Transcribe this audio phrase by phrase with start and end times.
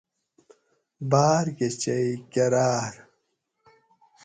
[1.11, 2.93] باۤر کہ چئی کراۤ اۤر